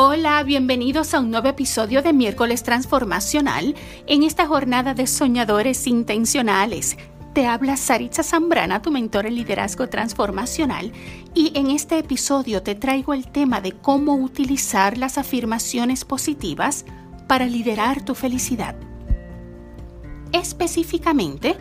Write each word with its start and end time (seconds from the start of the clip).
Hola, 0.00 0.44
bienvenidos 0.44 1.12
a 1.12 1.18
un 1.18 1.32
nuevo 1.32 1.48
episodio 1.48 2.02
de 2.02 2.12
Miércoles 2.12 2.62
Transformacional 2.62 3.74
en 4.06 4.22
esta 4.22 4.46
jornada 4.46 4.94
de 4.94 5.08
soñadores 5.08 5.88
intencionales. 5.88 6.96
Te 7.34 7.48
habla 7.48 7.76
Saritza 7.76 8.22
Zambrana, 8.22 8.80
tu 8.80 8.92
mentor 8.92 9.26
en 9.26 9.34
liderazgo 9.34 9.88
transformacional, 9.88 10.92
y 11.34 11.50
en 11.58 11.70
este 11.70 11.98
episodio 11.98 12.62
te 12.62 12.76
traigo 12.76 13.12
el 13.12 13.26
tema 13.26 13.60
de 13.60 13.72
cómo 13.72 14.14
utilizar 14.14 14.96
las 14.96 15.18
afirmaciones 15.18 16.04
positivas 16.04 16.84
para 17.26 17.46
liderar 17.46 18.04
tu 18.04 18.14
felicidad. 18.14 18.76
Específicamente, 20.30 21.56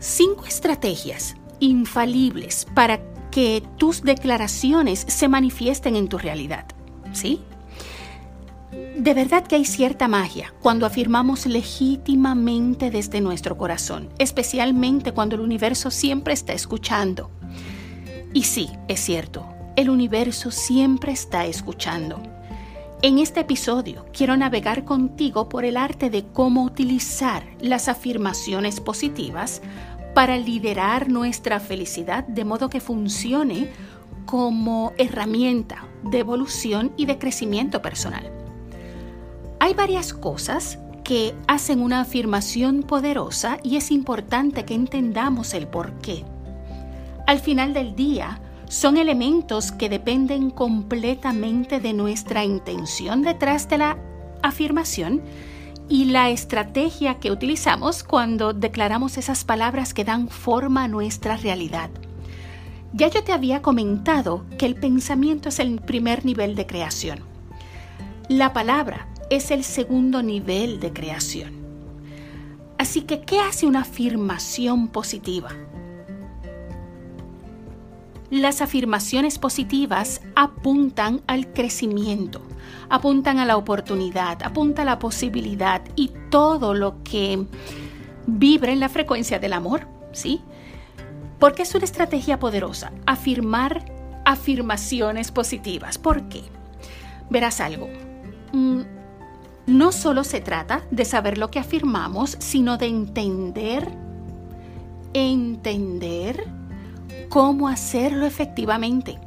cinco 0.00 0.44
estrategias 0.44 1.36
infalibles 1.60 2.66
para 2.74 2.98
que 3.30 3.62
tus 3.76 4.02
declaraciones 4.02 5.04
se 5.06 5.28
manifiesten 5.28 5.94
en 5.94 6.08
tu 6.08 6.18
realidad. 6.18 6.66
¿Sí? 7.16 7.40
De 8.98 9.14
verdad 9.14 9.46
que 9.46 9.56
hay 9.56 9.64
cierta 9.64 10.06
magia 10.06 10.52
cuando 10.60 10.84
afirmamos 10.84 11.46
legítimamente 11.46 12.90
desde 12.90 13.22
nuestro 13.22 13.56
corazón, 13.56 14.10
especialmente 14.18 15.12
cuando 15.12 15.34
el 15.36 15.40
universo 15.40 15.90
siempre 15.90 16.34
está 16.34 16.52
escuchando. 16.52 17.30
Y 18.34 18.42
sí, 18.42 18.68
es 18.86 19.00
cierto, 19.00 19.46
el 19.76 19.88
universo 19.88 20.50
siempre 20.50 21.12
está 21.12 21.46
escuchando. 21.46 22.22
En 23.00 23.18
este 23.18 23.40
episodio 23.40 24.04
quiero 24.12 24.36
navegar 24.36 24.84
contigo 24.84 25.48
por 25.48 25.64
el 25.64 25.78
arte 25.78 26.10
de 26.10 26.26
cómo 26.26 26.64
utilizar 26.64 27.44
las 27.60 27.88
afirmaciones 27.88 28.80
positivas 28.80 29.62
para 30.14 30.38
liderar 30.38 31.10
nuestra 31.10 31.60
felicidad 31.60 32.26
de 32.26 32.44
modo 32.44 32.70
que 32.70 32.80
funcione 32.80 33.70
como 34.26 34.92
herramienta 34.98 35.86
de 36.02 36.18
evolución 36.18 36.92
y 36.96 37.06
de 37.06 37.18
crecimiento 37.18 37.80
personal. 37.80 38.30
Hay 39.60 39.74
varias 39.74 40.12
cosas 40.12 40.78
que 41.02 41.34
hacen 41.46 41.80
una 41.80 42.00
afirmación 42.00 42.82
poderosa 42.82 43.58
y 43.62 43.76
es 43.76 43.90
importante 43.90 44.64
que 44.64 44.74
entendamos 44.74 45.54
el 45.54 45.68
por 45.68 45.92
qué. 46.00 46.24
Al 47.26 47.38
final 47.38 47.72
del 47.72 47.96
día, 47.96 48.40
son 48.68 48.96
elementos 48.96 49.70
que 49.70 49.88
dependen 49.88 50.50
completamente 50.50 51.78
de 51.78 51.92
nuestra 51.92 52.44
intención 52.44 53.22
detrás 53.22 53.68
de 53.68 53.78
la 53.78 53.98
afirmación 54.42 55.22
y 55.88 56.06
la 56.06 56.30
estrategia 56.30 57.20
que 57.20 57.30
utilizamos 57.30 58.02
cuando 58.02 58.52
declaramos 58.52 59.18
esas 59.18 59.44
palabras 59.44 59.94
que 59.94 60.04
dan 60.04 60.28
forma 60.28 60.84
a 60.84 60.88
nuestra 60.88 61.36
realidad. 61.36 61.90
Ya 62.96 63.08
yo 63.08 63.22
te 63.22 63.32
había 63.32 63.60
comentado 63.60 64.46
que 64.56 64.64
el 64.64 64.74
pensamiento 64.74 65.50
es 65.50 65.58
el 65.58 65.82
primer 65.82 66.24
nivel 66.24 66.54
de 66.54 66.66
creación. 66.66 67.18
La 68.30 68.54
palabra 68.54 69.06
es 69.28 69.50
el 69.50 69.64
segundo 69.64 70.22
nivel 70.22 70.80
de 70.80 70.94
creación. 70.94 71.52
Así 72.78 73.02
que, 73.02 73.20
¿qué 73.20 73.38
hace 73.38 73.66
una 73.66 73.82
afirmación 73.82 74.88
positiva? 74.88 75.50
Las 78.30 78.62
afirmaciones 78.62 79.38
positivas 79.38 80.22
apuntan 80.34 81.20
al 81.26 81.52
crecimiento, 81.52 82.40
apuntan 82.88 83.38
a 83.38 83.44
la 83.44 83.58
oportunidad, 83.58 84.42
apuntan 84.42 84.88
a 84.88 84.92
la 84.92 84.98
posibilidad 84.98 85.82
y 85.96 86.12
todo 86.30 86.72
lo 86.72 87.02
que 87.04 87.44
vibra 88.26 88.72
en 88.72 88.80
la 88.80 88.88
frecuencia 88.88 89.38
del 89.38 89.52
amor, 89.52 89.86
¿sí? 90.12 90.40
Porque 91.38 91.62
es 91.62 91.74
una 91.74 91.84
estrategia 91.84 92.38
poderosa 92.38 92.92
afirmar 93.06 93.84
afirmaciones 94.24 95.30
positivas. 95.30 95.98
¿Por 95.98 96.28
qué? 96.28 96.42
Verás 97.30 97.60
algo. 97.60 97.88
Mm, 98.52 98.82
no 99.66 99.92
solo 99.92 100.24
se 100.24 100.40
trata 100.40 100.82
de 100.90 101.04
saber 101.04 101.38
lo 101.38 101.50
que 101.50 101.58
afirmamos, 101.58 102.36
sino 102.38 102.78
de 102.78 102.86
entender, 102.86 103.88
entender 105.12 106.44
cómo 107.28 107.68
hacerlo 107.68 108.26
efectivamente. 108.26 109.18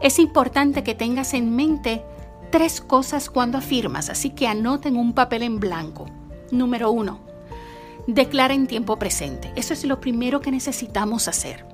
Es 0.00 0.18
importante 0.18 0.82
que 0.82 0.94
tengas 0.94 1.34
en 1.34 1.54
mente 1.54 2.04
tres 2.50 2.80
cosas 2.80 3.30
cuando 3.30 3.58
afirmas, 3.58 4.10
así 4.10 4.30
que 4.30 4.46
anoten 4.46 4.96
un 4.96 5.12
papel 5.12 5.42
en 5.42 5.58
blanco. 5.58 6.06
Número 6.50 6.90
uno, 6.90 7.20
declara 8.06 8.54
en 8.54 8.66
tiempo 8.66 8.98
presente. 8.98 9.52
Eso 9.56 9.72
es 9.72 9.84
lo 9.84 10.00
primero 10.00 10.40
que 10.40 10.50
necesitamos 10.50 11.28
hacer. 11.28 11.64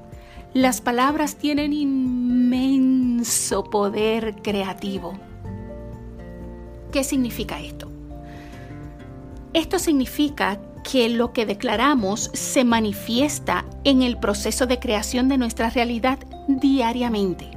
Las 0.55 0.81
palabras 0.81 1.37
tienen 1.37 1.73
inmenso 1.73 3.65
poder 3.65 4.37
creativo. 4.43 5.19
¿Qué 6.93 7.05
significa 7.05 7.61
esto? 7.61 7.91
Esto 9.53 9.79
significa 9.79 10.61
que 10.91 11.09
lo 11.09 11.33
que 11.33 11.45
declaramos 11.45 12.31
se 12.33 12.65
manifiesta 12.65 13.65
en 13.85 14.03
el 14.03 14.19
proceso 14.19 14.67
de 14.67 14.79
creación 14.79 15.29
de 15.29 15.37
nuestra 15.37 15.69
realidad 15.69 16.19
diariamente. 16.47 17.51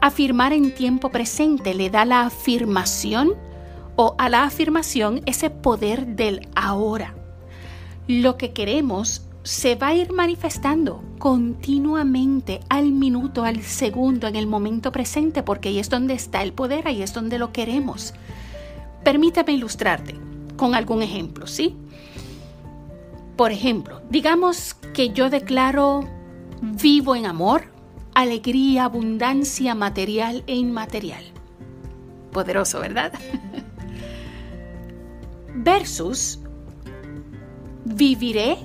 Afirmar 0.00 0.52
en 0.52 0.74
tiempo 0.74 1.10
presente 1.10 1.74
le 1.74 1.88
da 1.88 2.04
la 2.04 2.22
afirmación 2.22 3.34
o 3.96 4.14
a 4.18 4.28
la 4.28 4.44
afirmación 4.44 5.22
ese 5.24 5.48
poder 5.48 6.06
del 6.06 6.48
ahora. 6.54 7.14
Lo 8.08 8.36
que 8.36 8.52
queremos 8.52 9.26
se 9.42 9.74
va 9.76 9.88
a 9.88 9.94
ir 9.94 10.12
manifestando 10.12 11.02
continuamente 11.18 12.60
al 12.68 12.90
minuto, 12.90 13.44
al 13.44 13.62
segundo, 13.62 14.26
en 14.26 14.36
el 14.36 14.46
momento 14.46 14.90
presente, 14.92 15.42
porque 15.42 15.68
ahí 15.68 15.78
es 15.78 15.88
donde 15.88 16.14
está 16.14 16.42
el 16.42 16.52
poder, 16.52 16.88
ahí 16.88 17.02
es 17.02 17.12
donde 17.14 17.38
lo 17.38 17.52
queremos. 17.52 18.12
Permítame 19.04 19.52
ilustrarte 19.52 20.16
con 20.56 20.74
algún 20.74 21.02
ejemplo, 21.02 21.46
¿sí? 21.46 21.76
Por 23.36 23.52
ejemplo, 23.52 24.02
digamos 24.10 24.74
que 24.94 25.10
yo 25.10 25.30
declaro 25.30 26.08
vivo 26.60 27.14
en 27.14 27.26
amor, 27.26 27.66
alegría, 28.14 28.84
abundancia 28.84 29.74
material 29.74 30.42
e 30.46 30.54
inmaterial. 30.54 31.24
Poderoso, 32.32 32.80
¿verdad? 32.80 33.12
Versus 35.54 36.40
viviré 37.86 38.58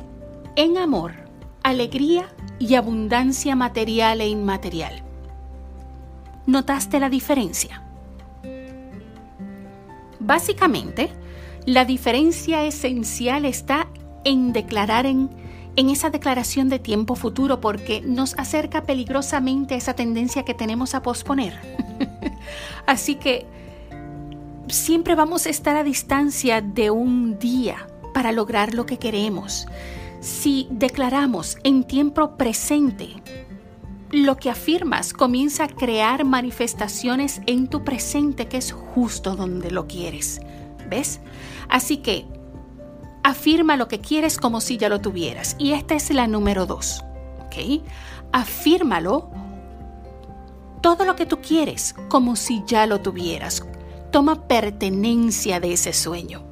en 0.56 0.80
amor, 0.80 1.14
alegría 1.62 2.34
y 2.58 2.74
abundancia 2.74 3.56
material 3.56 4.20
e 4.20 4.28
inmaterial. 4.28 5.04
¿Notaste 6.48 7.00
la 7.00 7.08
diferencia? 7.08 7.84
Básicamente, 10.20 11.12
la 11.68 11.86
diferencia 11.86 12.64
esencial 12.64 13.46
está 13.46 13.88
en 14.24 14.54
declarar 14.54 15.06
en, 15.06 15.30
en 15.76 15.92
esa 15.92 16.10
declaración 16.10 16.68
de 16.70 16.80
tiempo 16.80 17.16
futuro 17.16 17.62
porque 17.62 18.02
nos 18.02 18.34
acerca 18.40 18.86
peligrosamente 18.86 19.76
a 19.76 19.78
esa 19.78 19.94
tendencia 19.94 20.44
que 20.44 20.56
tenemos 20.56 20.96
a 20.96 21.04
posponer. 21.04 21.54
Así 22.88 23.16
que 23.16 23.46
siempre 24.68 25.14
vamos 25.14 25.46
a 25.46 25.52
estar 25.52 25.76
a 25.76 25.84
distancia 25.84 26.62
de 26.62 26.90
un 26.90 27.38
día 27.38 27.88
para 28.14 28.32
lograr 28.32 28.74
lo 28.74 28.86
que 28.86 28.98
queremos. 28.98 29.68
Si 30.20 30.68
declaramos 30.70 31.58
en 31.64 31.84
tiempo 31.84 32.38
presente, 32.38 33.16
lo 34.12 34.38
que 34.38 34.50
afirmas 34.50 35.14
comienza 35.14 35.64
a 35.64 35.68
crear 35.70 36.26
manifestaciones 36.26 37.42
en 37.48 37.68
tu 37.68 37.84
presente 37.84 38.48
que 38.48 38.58
es 38.58 38.72
justo 38.72 39.36
donde 39.36 39.72
lo 39.72 39.88
quieres. 39.88 40.42
¿Ves? 40.90 41.22
Así 41.70 41.98
que 41.98 42.26
afirma 43.24 43.78
lo 43.78 43.88
que 43.88 44.00
quieres 44.00 44.38
como 44.38 44.62
si 44.62 44.78
ya 44.78 44.90
lo 44.90 45.00
tuvieras. 45.00 45.56
Y 45.58 45.72
esta 45.72 45.96
es 45.96 46.12
la 46.12 46.28
número 46.28 46.66
dos. 46.66 47.04
¿Ok? 47.46 47.84
Afírmalo 48.34 49.30
todo 50.82 51.06
lo 51.06 51.16
que 51.16 51.26
tú 51.26 51.40
quieres 51.42 51.96
como 52.10 52.36
si 52.36 52.64
ya 52.66 52.86
lo 52.86 53.02
tuvieras. 53.02 53.66
Toma 54.12 54.48
pertenencia 54.48 55.60
de 55.62 55.74
ese 55.74 55.94
sueño. 55.94 56.51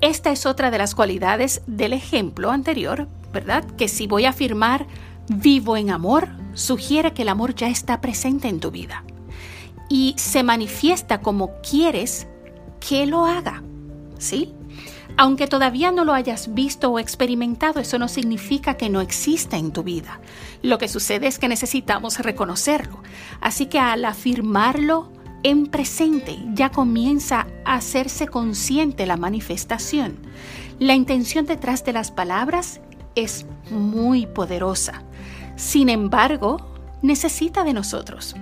Esta 0.00 0.30
es 0.30 0.46
otra 0.46 0.70
de 0.70 0.78
las 0.78 0.94
cualidades 0.94 1.62
del 1.66 1.92
ejemplo 1.92 2.50
anterior, 2.50 3.08
¿verdad? 3.32 3.64
Que 3.76 3.88
si 3.88 4.06
voy 4.06 4.26
a 4.26 4.30
afirmar 4.30 4.86
vivo 5.28 5.76
en 5.76 5.90
amor, 5.90 6.28
sugiere 6.54 7.12
que 7.12 7.22
el 7.22 7.28
amor 7.28 7.54
ya 7.54 7.68
está 7.68 8.00
presente 8.00 8.48
en 8.48 8.60
tu 8.60 8.70
vida 8.70 9.04
y 9.88 10.14
se 10.18 10.42
manifiesta 10.42 11.20
como 11.20 11.60
quieres 11.60 12.26
que 12.80 13.06
lo 13.06 13.26
haga, 13.26 13.62
¿sí? 14.18 14.52
Aunque 15.16 15.46
todavía 15.46 15.92
no 15.92 16.04
lo 16.04 16.12
hayas 16.12 16.52
visto 16.52 16.90
o 16.90 16.98
experimentado, 16.98 17.80
eso 17.80 17.98
no 17.98 18.06
significa 18.06 18.74
que 18.74 18.90
no 18.90 19.00
exista 19.00 19.56
en 19.56 19.72
tu 19.72 19.82
vida. 19.82 20.20
Lo 20.62 20.76
que 20.76 20.88
sucede 20.88 21.26
es 21.26 21.38
que 21.38 21.48
necesitamos 21.48 22.18
reconocerlo. 22.18 23.02
Así 23.40 23.66
que 23.66 23.78
al 23.78 24.04
afirmarlo 24.04 25.10
en 25.46 25.68
presente 25.68 26.40
ya 26.54 26.70
comienza 26.70 27.46
a 27.64 27.74
hacerse 27.76 28.26
consciente 28.26 29.06
la 29.06 29.16
manifestación. 29.16 30.16
La 30.80 30.96
intención 30.96 31.46
detrás 31.46 31.84
de 31.84 31.92
las 31.92 32.10
palabras 32.10 32.80
es 33.14 33.46
muy 33.70 34.26
poderosa. 34.26 35.04
Sin 35.54 35.88
embargo, 35.88 36.56
necesita 37.00 37.62
de 37.62 37.74
nosotros. 37.74 38.34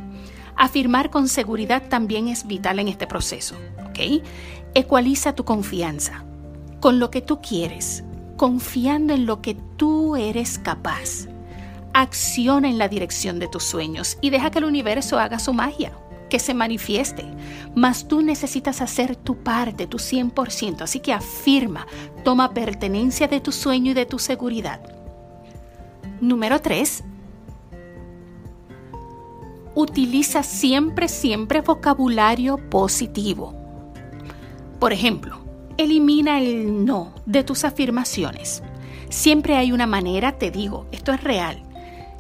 Afirmar 0.57 1.11
con 1.11 1.29
seguridad 1.29 1.91
también 1.91 2.27
es 2.27 2.47
vital 2.47 2.79
en 2.79 2.89
este 2.89 3.07
proceso. 3.07 3.55
¿ok? 3.87 4.25
Ecualiza 4.73 5.35
tu 5.35 5.45
confianza 5.45 6.25
con 6.81 6.99
lo 7.01 7.11
que 7.11 7.21
tú 7.21 7.43
quieres, 7.43 8.03
confiando 8.39 9.13
en 9.13 9.27
lo 9.27 9.43
que 9.43 9.59
tú 9.77 10.17
eres 10.17 10.59
capaz. 10.59 11.27
Acciona 11.93 12.71
en 12.71 12.79
la 12.79 12.89
dirección 12.89 13.39
de 13.41 13.49
tus 13.49 13.63
sueños 13.63 14.17
y 14.23 14.31
deja 14.31 14.51
que 14.51 14.61
el 14.61 14.65
universo 14.65 15.19
haga 15.19 15.39
su 15.39 15.53
magia, 15.53 15.93
que 16.35 16.41
se 16.41 16.53
manifieste. 16.53 17.25
Mas 17.77 18.09
tú 18.09 18.21
necesitas 18.21 18.81
hacer 18.81 19.15
tu 19.15 19.37
parte, 19.37 19.87
tu 19.87 19.99
100%. 19.99 20.81
Así 20.81 20.99
que 20.99 21.13
afirma, 21.13 21.87
toma 22.25 22.53
pertenencia 22.53 23.29
de 23.29 23.39
tu 23.39 23.53
sueño 23.53 23.93
y 23.93 23.95
de 23.95 24.05
tu 24.05 24.19
seguridad. 24.19 24.81
Número 26.21 26.61
3. 26.61 27.05
Utiliza 29.77 30.43
siempre, 30.43 31.07
siempre 31.07 31.61
vocabulario 31.61 32.57
positivo. 32.69 33.55
Por 34.81 34.93
ejemplo, 34.93 35.39
elimina 35.77 36.41
el 36.41 36.85
no 36.85 37.15
de 37.27 37.45
tus 37.45 37.63
afirmaciones. 37.63 38.61
Siempre 39.09 39.55
hay 39.55 39.71
una 39.71 39.87
manera, 39.87 40.33
te 40.33 40.51
digo, 40.51 40.89
esto 40.91 41.13
es 41.13 41.23
real. 41.23 41.64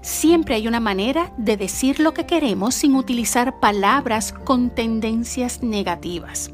Siempre 0.04 0.56
hay 0.56 0.68
una 0.68 0.80
manera 0.80 1.32
de 1.38 1.56
decir 1.56 1.98
lo 1.98 2.12
que 2.12 2.26
queremos 2.26 2.74
sin 2.74 2.94
utilizar 2.94 3.58
palabras 3.58 4.34
con 4.34 4.68
tendencias 4.68 5.62
negativas. 5.62 6.50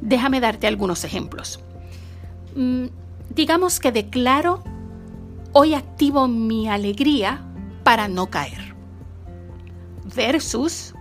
Déjame 0.00 0.40
darte 0.40 0.66
algunos 0.66 1.04
ejemplos. 1.04 1.60
Mm, 2.56 2.86
digamos 3.34 3.80
que 3.80 3.92
declaro, 3.92 4.64
hoy 5.52 5.74
activo 5.74 6.26
mi 6.26 6.70
alegría 6.70 7.44
para 7.84 8.08
no 8.08 8.30
caer. 8.30 8.74
Versus, 10.16 10.94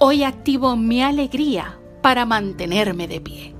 hoy 0.00 0.24
activo 0.24 0.74
mi 0.74 1.02
alegría 1.02 1.78
para 2.00 2.24
mantenerme 2.24 3.08
de 3.08 3.20
pie. 3.20 3.54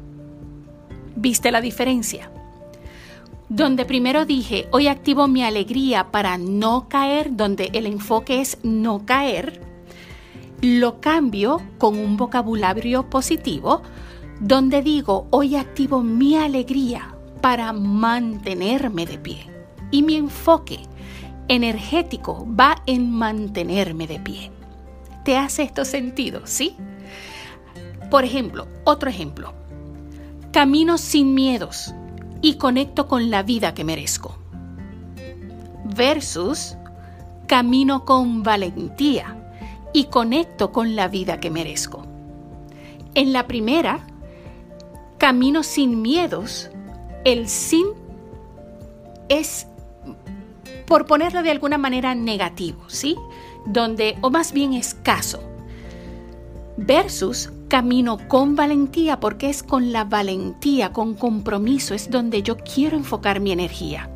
¿Viste 1.15 1.53
la 1.53 1.61
diferencia? 1.61 2.31
Donde 3.49 3.85
primero 3.85 4.25
dije, 4.25 4.69
hoy 4.71 4.89
activo 4.89 5.29
mi 5.29 5.45
alegría 5.45 6.11
para 6.11 6.39
no 6.39 6.89
caer, 6.89 7.37
donde 7.37 7.71
el 7.75 7.87
enfoque 7.87 8.41
es 8.41 8.59
no 8.63 9.05
caer, 9.05 9.61
lo 10.63 11.01
cambio 11.01 11.61
con 11.77 11.99
un 11.99 12.17
vocabulario 12.17 13.11
positivo, 13.11 13.83
donde 14.41 14.81
digo, 14.81 15.27
hoy 15.31 15.57
activo 15.57 16.03
mi 16.03 16.37
alegría 16.37 17.15
para 17.43 17.73
mantenerme 17.75 19.05
de 19.05 19.19
pie. 19.19 19.47
Y 19.91 20.03
mi 20.03 20.17
enfoque 20.17 20.81
energético 21.49 22.49
va 22.59 22.83
en 22.87 23.11
mantenerme 23.11 24.07
de 24.07 24.21
pie. 24.21 24.51
¿Te 25.23 25.37
hace 25.37 25.65
esto 25.65 25.85
sentido? 25.85 26.47
¿Sí? 26.47 26.77
Por 28.11 28.25
ejemplo, 28.25 28.67
otro 28.85 29.11
ejemplo. 29.11 29.53
Camino 30.51 30.97
sin 30.97 31.35
miedos 31.35 31.95
y 32.45 32.57
conecto 32.57 33.09
con 33.09 33.31
la 33.31 33.43
vida 33.43 33.73
que 33.73 33.85
merezco. 33.85 34.37
Versus 35.97 36.77
camino 37.47 38.05
con 38.05 38.43
valentía 38.43 39.51
y 39.95 40.05
conecto 40.05 40.71
con 40.71 40.95
la 40.95 41.09
vida 41.09 41.41
que 41.41 41.51
merezco. 41.51 42.05
En 43.15 43.33
la 43.33 43.47
primera, 43.47 44.07
camino 45.17 45.63
sin 45.63 46.03
miedos, 46.03 46.69
el 47.25 47.49
sin 47.49 47.87
es, 49.31 49.67
por 50.85 51.07
ponerlo 51.07 51.43
de 51.43 51.51
alguna 51.51 51.79
manera, 51.79 52.15
negativo, 52.15 52.85
¿sí? 52.89 53.17
Donde, 53.65 54.19
o 54.21 54.29
más 54.29 54.53
bien 54.53 54.75
escaso. 54.75 55.41
Versus 56.77 57.51
camino 57.69 58.19
con 58.29 58.57
valentía 58.57 59.21
porque 59.21 59.49
es 59.49 59.63
con 59.63 59.93
la 59.93 60.05
valentía, 60.05 60.93
con 60.93 61.15
compromiso, 61.15 61.95
es 61.95 62.11
donde 62.11 62.43
yo 62.43 62.57
quiero 62.57 62.97
enfocar 62.97 63.41
mi 63.41 63.53
energía. 63.53 64.09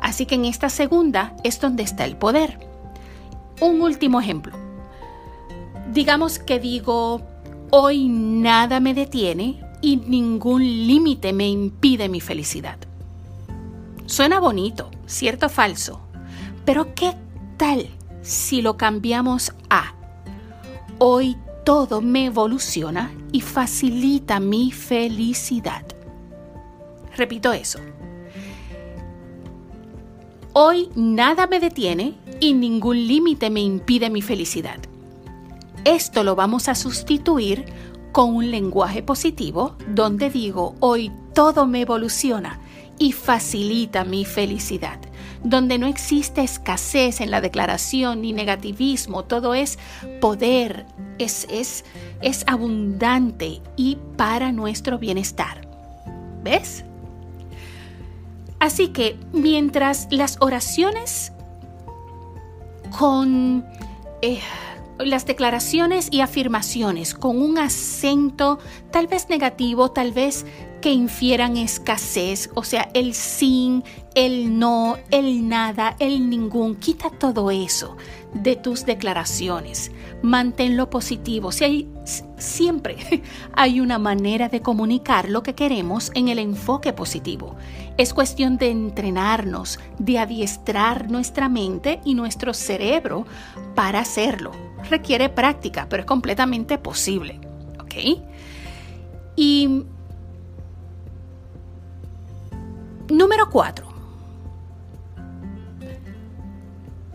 Así 0.00 0.26
que 0.26 0.34
en 0.34 0.44
esta 0.44 0.68
segunda 0.68 1.36
es 1.44 1.60
donde 1.60 1.82
está 1.82 2.04
el 2.04 2.16
poder. 2.16 2.58
Un 3.60 3.82
último 3.82 4.20
ejemplo. 4.20 4.56
Digamos 5.92 6.38
que 6.38 6.58
digo, 6.58 7.22
hoy 7.70 8.08
nada 8.08 8.80
me 8.80 8.94
detiene 8.94 9.60
y 9.82 9.96
ningún 9.96 10.62
límite 10.62 11.32
me 11.32 11.48
impide 11.48 12.08
mi 12.08 12.20
felicidad. 12.20 12.78
Suena 14.06 14.40
bonito, 14.40 14.90
cierto 15.06 15.46
o 15.46 15.48
falso, 15.48 16.00
pero 16.64 16.94
¿qué 16.94 17.14
tal 17.56 17.86
si 18.22 18.62
lo 18.62 18.76
cambiamos 18.76 19.52
a 19.68 19.94
hoy 20.98 21.36
todo 21.64 22.00
me 22.00 22.26
evoluciona 22.26 23.12
y 23.32 23.40
facilita 23.40 24.40
mi 24.40 24.72
felicidad. 24.72 25.84
Repito 27.16 27.52
eso. 27.52 27.78
Hoy 30.52 30.88
nada 30.94 31.46
me 31.46 31.60
detiene 31.60 32.14
y 32.40 32.54
ningún 32.54 33.06
límite 33.06 33.50
me 33.50 33.60
impide 33.60 34.10
mi 34.10 34.22
felicidad. 34.22 34.78
Esto 35.84 36.24
lo 36.24 36.34
vamos 36.34 36.68
a 36.68 36.74
sustituir 36.74 37.64
con 38.12 38.34
un 38.34 38.50
lenguaje 38.50 39.02
positivo 39.02 39.76
donde 39.88 40.30
digo, 40.30 40.74
hoy 40.80 41.12
todo 41.34 41.66
me 41.66 41.82
evoluciona 41.82 42.58
y 42.98 43.12
facilita 43.12 44.04
mi 44.04 44.24
felicidad 44.24 44.98
donde 45.42 45.78
no 45.78 45.86
existe 45.86 46.42
escasez 46.42 47.20
en 47.20 47.30
la 47.30 47.40
declaración 47.40 48.22
ni 48.22 48.32
negativismo, 48.32 49.24
todo 49.24 49.54
es 49.54 49.78
poder, 50.20 50.86
es, 51.18 51.46
es, 51.50 51.84
es 52.20 52.44
abundante 52.46 53.60
y 53.76 53.98
para 54.16 54.52
nuestro 54.52 54.98
bienestar. 54.98 55.66
¿Ves? 56.42 56.84
Así 58.58 58.88
que 58.88 59.18
mientras 59.32 60.06
las 60.10 60.36
oraciones 60.40 61.32
con 62.98 63.64
eh, 64.20 64.40
las 64.98 65.24
declaraciones 65.24 66.08
y 66.10 66.20
afirmaciones 66.20 67.14
con 67.14 67.40
un 67.40 67.58
acento 67.58 68.58
tal 68.90 69.06
vez 69.06 69.28
negativo, 69.28 69.90
tal 69.90 70.12
vez 70.12 70.44
que 70.80 70.92
infieran 70.92 71.56
escasez, 71.56 72.50
o 72.54 72.64
sea, 72.64 72.90
el 72.94 73.14
sin, 73.14 73.84
el 74.14 74.58
no, 74.58 74.96
el 75.10 75.48
nada, 75.48 75.96
el 75.98 76.28
ningún. 76.28 76.76
Quita 76.76 77.10
todo 77.10 77.50
eso 77.50 77.96
de 78.34 78.56
tus 78.56 78.84
declaraciones. 78.84 79.92
Manténlo 80.22 80.90
positivo. 80.90 81.52
Si 81.52 81.64
hay, 81.64 81.88
siempre 82.38 82.96
hay 83.52 83.80
una 83.80 83.98
manera 83.98 84.48
de 84.48 84.62
comunicar 84.62 85.28
lo 85.28 85.42
que 85.42 85.54
queremos 85.54 86.10
en 86.14 86.28
el 86.28 86.38
enfoque 86.38 86.92
positivo. 86.92 87.56
Es 87.96 88.14
cuestión 88.14 88.56
de 88.56 88.70
entrenarnos, 88.70 89.78
de 89.98 90.18
adiestrar 90.18 91.10
nuestra 91.10 91.48
mente 91.48 92.00
y 92.04 92.14
nuestro 92.14 92.54
cerebro 92.54 93.26
para 93.74 94.00
hacerlo. 94.00 94.52
Requiere 94.88 95.28
práctica, 95.28 95.86
pero 95.88 96.02
es 96.02 96.06
completamente 96.06 96.78
posible. 96.78 97.38
¿Ok? 97.78 98.22
Y 99.36 99.84
Número 103.10 103.50
4. 103.50 103.86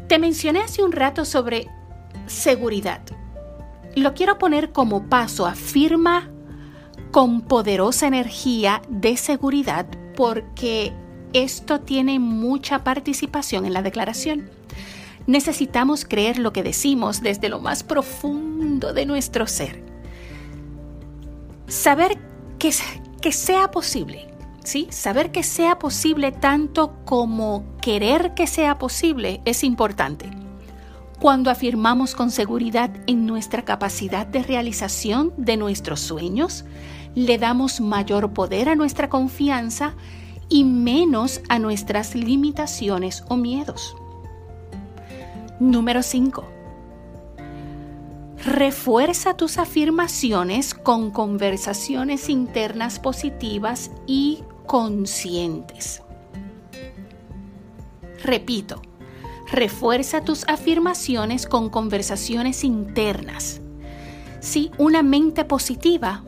Te 0.10 0.20
mencioné 0.20 0.60
hace 0.60 0.84
un 0.84 0.92
rato 0.92 1.24
sobre 1.24 1.68
seguridad. 2.28 3.02
Lo 3.96 4.14
quiero 4.14 4.38
poner 4.38 4.74
como 4.74 5.08
paso, 5.08 5.46
afirma 5.46 6.30
con 7.12 7.42
poderosa 7.42 8.08
energía 8.08 8.82
de 8.90 9.16
seguridad 9.16 9.88
porque 10.18 10.92
esto 11.32 11.80
tiene 11.80 12.20
mucha 12.20 12.84
participación 12.84 13.66
en 13.66 13.74
la 13.74 13.82
declaración. 13.82 14.50
Necesitamos 15.28 16.04
creer 16.04 16.40
lo 16.40 16.52
que 16.52 16.62
decimos 16.62 17.22
desde 17.22 17.48
lo 17.48 17.62
más 17.62 17.84
profundo 17.84 18.92
de 18.92 19.06
nuestro 19.06 19.48
ser. 19.48 19.82
Saber 21.68 22.18
que, 22.60 22.74
que 23.22 23.32
sea 23.32 23.72
posible, 23.72 24.35
Saber 24.66 25.32
que 25.32 25.44
sea 25.44 25.78
posible 25.78 26.32
tanto 26.32 26.96
como 27.06 27.64
querer 27.82 28.34
que 28.34 28.48
sea 28.48 28.80
posible 28.80 29.42
es 29.46 29.64
importante. 29.64 30.32
Cuando 31.20 31.52
afirmamos 31.52 32.16
con 32.16 32.32
seguridad 32.32 32.90
en 33.06 33.28
nuestra 33.28 33.64
capacidad 33.64 34.26
de 34.26 34.42
realización 34.42 35.34
de 35.38 35.56
nuestros 35.56 36.00
sueños, 36.00 36.66
le 37.14 37.38
damos 37.38 37.80
mayor 37.80 38.34
poder 38.34 38.68
a 38.70 38.76
nuestra 38.76 39.08
confianza 39.08 39.94
y 40.50 40.64
menos 40.64 41.42
a 41.48 41.60
nuestras 41.60 42.16
limitaciones 42.16 43.24
o 43.30 43.38
miedos. 43.38 43.96
Número 45.60 46.02
5. 46.02 46.44
Refuerza 48.46 49.38
tus 49.38 49.60
afirmaciones 49.60 50.74
con 50.74 51.12
conversaciones 51.12 52.30
internas 52.30 53.00
positivas 53.00 53.92
y 54.06 54.44
conscientes. 54.66 56.02
Repito, 58.24 58.82
refuerza 59.52 60.22
tus 60.22 60.48
afirmaciones 60.48 61.46
con 61.46 61.70
conversaciones 61.70 62.64
internas 62.64 63.62
Si 64.46 64.72
una 64.78 65.02
mente 65.02 65.44
positiva 65.46 66.24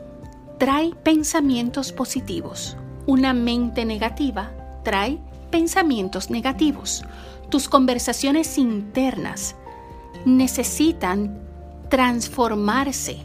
trae 0.58 0.92
pensamientos 1.04 1.92
positivos, 1.92 2.76
una 3.06 3.32
mente 3.32 3.84
negativa 3.84 4.50
trae 4.82 5.20
pensamientos 5.50 6.28
negativos. 6.28 7.04
Tus 7.48 7.68
conversaciones 7.68 8.58
internas 8.58 9.54
necesitan 10.24 11.38
transformarse 11.88 13.18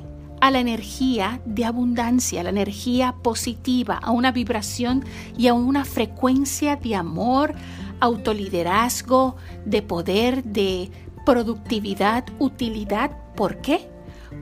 a 0.43 0.51
la 0.51 0.59
energía 0.59 1.39
de 1.45 1.63
abundancia, 1.63 2.41
a 2.41 2.43
la 2.43 2.50
energía 2.50 3.15
positiva, 3.23 3.97
a 4.03 4.12
una 4.12 4.33
vibración 4.33 5.05
y 5.38 5.47
a 5.47 5.53
una 5.53 5.85
frecuencia 5.85 6.75
de 6.75 6.95
amor, 6.95 7.55
autoliderazgo, 8.01 9.38
de 9.63 9.81
poder, 9.81 10.43
de 10.43 10.91
productividad, 11.25 12.25
utilidad. 12.39 13.12
¿Por 13.38 13.62
qué? 13.62 13.88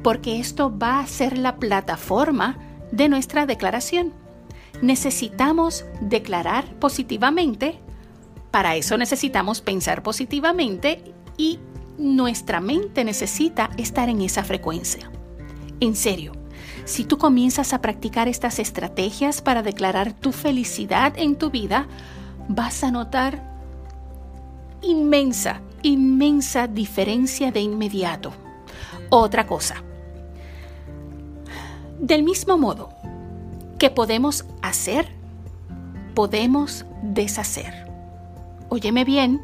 Porque 0.02 0.40
esto 0.40 0.76
va 0.76 1.02
a 1.02 1.06
ser 1.06 1.38
la 1.38 1.58
plataforma 1.58 2.58
de 2.92 3.08
nuestra 3.08 3.46
declaración. 3.46 4.12
Necesitamos 4.82 5.86
declarar 6.02 6.66
positivamente, 6.80 7.80
para 8.50 8.76
eso 8.76 8.98
necesitamos 8.98 9.62
pensar 9.62 10.02
positivamente 10.02 11.14
y 11.38 11.60
nuestra 12.00 12.60
mente 12.60 13.04
necesita 13.04 13.70
estar 13.78 14.10
en 14.10 14.22
esa 14.22 14.44
frecuencia. 14.44 15.12
En 15.82 15.96
serio, 15.96 16.34
si 16.86 17.06
tú 17.06 17.18
comienzas 17.18 17.74
a 17.74 17.82
practicar 17.82 18.28
estas 18.28 18.60
estrategias 18.60 19.42
para 19.42 19.64
declarar 19.64 20.14
tu 20.14 20.32
felicidad 20.32 21.14
en 21.18 21.36
tu 21.36 21.50
vida, 21.50 21.88
vas 22.48 22.84
a 22.84 22.92
notar 22.92 23.44
inmensa, 24.84 25.62
inmensa 25.82 26.68
diferencia 26.68 27.52
de 27.52 27.62
inmediato. 27.62 28.32
Otra 29.10 29.48
cosa. 29.48 29.84
Del 32.00 32.22
mismo 32.22 32.60
modo 32.60 32.90
que 33.80 33.90
podemos 33.90 34.46
hacer, 34.62 35.08
podemos 36.14 36.86
deshacer. 37.02 37.90
Óyeme 38.70 39.04
bien, 39.04 39.42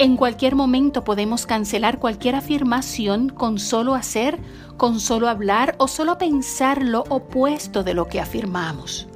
en 0.00 0.16
cualquier 0.16 0.56
momento 0.56 1.04
podemos 1.04 1.46
cancelar 1.46 2.00
cualquier 2.00 2.34
afirmación 2.34 3.28
con 3.28 3.60
solo 3.60 3.94
hacer, 3.94 4.40
con 4.76 5.00
solo 5.00 5.28
hablar 5.28 5.74
o 5.78 5.88
solo 5.88 6.18
pensar 6.18 6.82
lo 6.82 7.04
opuesto 7.08 7.82
de 7.82 7.94
lo 7.94 8.08
que 8.08 8.20
afirmamos. 8.20 9.08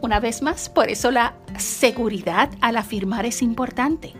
Una 0.00 0.20
vez 0.20 0.42
más, 0.42 0.68
por 0.68 0.88
eso 0.88 1.10
la 1.10 1.34
seguridad 1.58 2.50
al 2.60 2.76
afirmar 2.76 3.24
es 3.26 3.42
importante. 3.42 4.12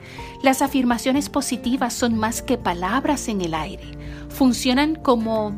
Las 0.42 0.62
afirmaciones 0.62 1.28
positivas 1.28 1.92
son 1.92 2.16
más 2.18 2.42
que 2.42 2.58
palabras 2.58 3.28
en 3.28 3.40
el 3.40 3.54
aire. 3.54 3.84
Funcionan 4.28 4.94
como, 4.94 5.52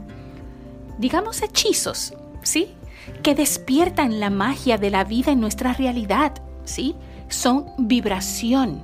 digamos, 0.98 1.42
hechizos, 1.42 2.14
¿sí? 2.42 2.74
Que 3.22 3.34
despiertan 3.34 4.20
la 4.20 4.30
magia 4.30 4.76
de 4.76 4.90
la 4.90 5.04
vida 5.04 5.32
en 5.32 5.40
nuestra 5.40 5.72
realidad, 5.72 6.32
¿sí? 6.64 6.94
Son 7.28 7.66
vibración 7.78 8.82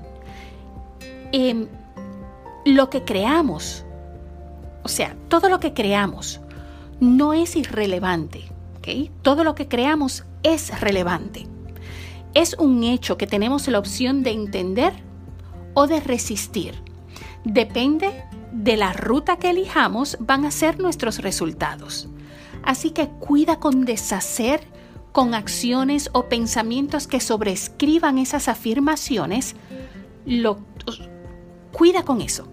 Em, 1.36 1.66
lo 2.64 2.90
que 2.90 3.02
creamos, 3.02 3.83
o 4.84 4.88
sea, 4.88 5.16
todo 5.28 5.48
lo 5.48 5.58
que 5.58 5.72
creamos 5.72 6.40
no 7.00 7.32
es 7.32 7.56
irrelevante, 7.56 8.44
¿ok? 8.76 9.10
Todo 9.22 9.42
lo 9.42 9.54
que 9.54 9.66
creamos 9.66 10.24
es 10.42 10.78
relevante. 10.80 11.48
Es 12.34 12.54
un 12.58 12.84
hecho 12.84 13.16
que 13.16 13.26
tenemos 13.26 13.66
la 13.68 13.78
opción 13.78 14.22
de 14.22 14.32
entender 14.32 14.92
o 15.72 15.86
de 15.86 16.00
resistir. 16.00 16.74
Depende 17.44 18.24
de 18.52 18.76
la 18.76 18.92
ruta 18.92 19.38
que 19.38 19.50
elijamos 19.50 20.18
van 20.20 20.44
a 20.44 20.50
ser 20.50 20.78
nuestros 20.78 21.18
resultados. 21.18 22.08
Así 22.62 22.90
que 22.90 23.08
cuida 23.08 23.58
con 23.58 23.84
deshacer 23.84 24.60
con 25.12 25.32
acciones 25.32 26.10
o 26.12 26.28
pensamientos 26.28 27.06
que 27.06 27.20
sobrescriban 27.20 28.18
esas 28.18 28.48
afirmaciones 28.48 29.54
lo, 30.26 30.58
Cuida 31.74 32.04
con 32.04 32.20
eso. 32.20 32.46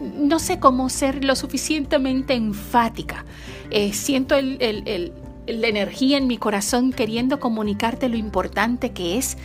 No 0.00 0.38
sé 0.38 0.60
cómo 0.60 0.88
ser 0.88 1.24
lo 1.24 1.34
suficientemente 1.36 2.34
enfática. 2.34 3.24
Eh, 3.70 3.92
siento 3.92 4.36
la 4.40 5.68
energía 5.68 6.18
en 6.18 6.26
mi 6.26 6.38
corazón 6.38 6.92
queriendo 6.92 7.40
comunicarte 7.40 8.08
lo 8.08 8.16
importante 8.16 8.92
que 8.92 9.18
es 9.18 9.36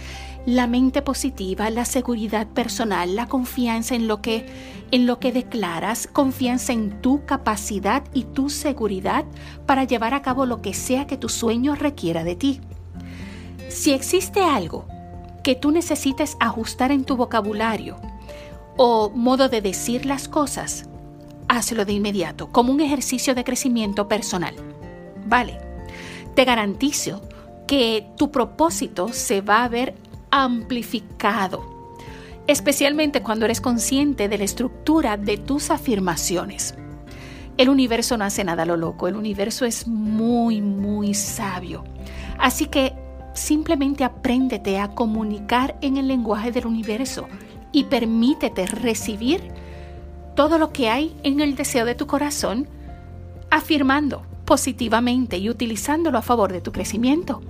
la 0.46 0.68
mente 0.68 1.02
positiva, 1.02 1.70
la 1.70 1.86
seguridad 1.86 2.48
personal, 2.48 3.16
la 3.16 3.28
confianza 3.28 3.96
en 3.96 4.08
lo 4.08 4.22
que 4.22 4.46
en 4.92 5.08
lo 5.08 5.20
que 5.20 5.32
declaras, 5.32 6.06
confianza 6.06 6.72
en 6.72 7.02
tu 7.02 7.26
capacidad 7.26 8.04
y 8.14 8.26
tu 8.26 8.52
seguridad 8.52 9.26
para 9.66 9.86
llevar 9.86 10.14
a 10.14 10.22
cabo 10.22 10.46
lo 10.46 10.62
que 10.62 10.76
sea 10.76 11.08
que 11.08 11.18
tu 11.18 11.30
sueño 11.30 11.74
requiera 11.74 12.24
de 12.24 12.36
ti. 12.36 12.62
Si 13.70 13.92
existe 13.92 14.44
algo 14.44 14.86
que 15.44 15.56
tú 15.56 15.72
necesites 15.72 16.38
ajustar 16.40 16.92
en 16.92 17.06
tu 17.06 17.18
vocabulario, 17.18 17.98
o 18.78 19.10
modo 19.10 19.50
de 19.50 19.62
decir 19.62 20.06
las 20.06 20.28
cosas, 20.28 20.86
hazlo 21.48 21.86
de 21.86 21.94
inmediato, 21.94 22.52
como 22.52 22.72
un 22.72 22.82
ejercicio 22.82 23.36
de 23.36 23.44
crecimiento 23.44 24.08
personal. 24.08 24.56
Vale, 25.26 25.60
te 26.36 26.46
garantizo 26.46 27.22
que 27.68 28.08
tu 28.18 28.32
propósito 28.32 29.14
se 29.14 29.42
va 29.42 29.64
a 29.64 29.70
ver 29.70 29.96
amplificado, 30.32 31.64
especialmente 32.48 33.22
cuando 33.22 33.46
eres 33.46 33.62
consciente 33.62 34.28
de 34.28 34.38
la 34.38 34.44
estructura 34.44 35.18
de 35.18 35.38
tus 35.38 35.70
afirmaciones. 35.70 36.76
El 37.58 37.70
universo 37.70 38.18
no 38.18 38.26
hace 38.26 38.44
nada 38.44 38.64
a 38.64 38.66
lo 38.66 38.78
loco, 38.78 39.08
el 39.08 39.16
universo 39.16 39.66
es 39.66 39.88
muy, 39.88 40.62
muy 40.62 41.14
sabio. 41.14 41.84
Así 42.40 42.66
que 42.66 42.94
simplemente 43.36 44.04
apréndete 44.04 44.80
a 44.80 44.90
comunicar 44.90 45.78
en 45.82 45.98
el 45.98 46.08
lenguaje 46.08 46.52
del 46.52 46.66
universo 46.66 47.28
y 47.74 47.86
permítete 47.86 48.66
recibir 48.66 49.52
todo 50.36 50.58
lo 50.58 50.72
que 50.72 50.90
hay 50.90 51.14
en 51.24 51.42
el 51.42 51.56
deseo 51.56 51.86
de 51.86 51.96
tu 51.96 52.08
corazón, 52.08 52.70
afirmando 53.52 54.26
positivamente 54.46 55.38
y 55.38 55.50
utilizándolo 55.50 56.18
a 56.18 56.22
favor 56.22 56.54
de 56.54 56.62
tu 56.62 56.72
crecimiento. 56.72 57.42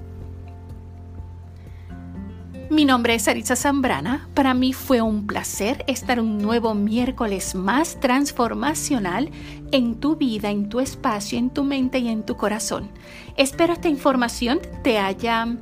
Mi 2.69 2.85
nombre 2.85 3.13
es 3.13 3.27
Aritza 3.27 3.55
Zambrana. 3.55 4.27
Para 4.33 4.55
mí 4.55 4.73
fue 4.73 4.99
un 4.99 5.27
placer 5.27 5.83
estar 5.87 6.19
un 6.19 6.39
nuevo 6.39 6.73
miércoles 6.73 7.53
más 7.53 7.99
transformacional 7.99 9.29
en 9.71 9.99
tu 9.99 10.15
vida, 10.15 10.49
en 10.49 10.69
tu 10.69 10.79
espacio, 10.79 11.37
en 11.37 11.51
tu 11.51 11.63
mente 11.63 11.99
y 11.99 12.07
en 12.07 12.23
tu 12.23 12.35
corazón. 12.35 12.89
Espero 13.37 13.73
esta 13.73 13.89
información 13.89 14.59
te 14.83 14.97
haya 14.97 15.55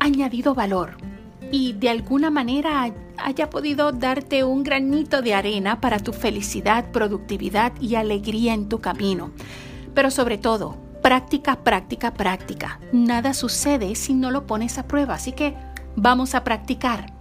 añadido 0.00 0.54
valor 0.54 0.98
y 1.50 1.72
de 1.74 1.88
alguna 1.88 2.30
manera 2.30 2.92
haya 3.24 3.50
podido 3.50 3.92
darte 3.92 4.44
un 4.44 4.62
granito 4.62 5.22
de 5.22 5.34
arena 5.34 5.80
para 5.80 5.98
tu 5.98 6.12
felicidad, 6.12 6.90
productividad 6.92 7.72
y 7.80 7.94
alegría 7.94 8.52
en 8.54 8.68
tu 8.68 8.80
camino. 8.80 9.32
Pero 9.94 10.10
sobre 10.10 10.38
todo, 10.38 10.76
práctica, 11.02 11.64
práctica, 11.64 12.14
práctica. 12.14 12.80
Nada 12.92 13.34
sucede 13.34 13.94
si 13.94 14.14
no 14.14 14.30
lo 14.30 14.46
pones 14.46 14.78
a 14.78 14.86
prueba, 14.86 15.14
así 15.14 15.32
que 15.32 15.54
vamos 15.96 16.34
a 16.34 16.44
practicar. 16.44 17.12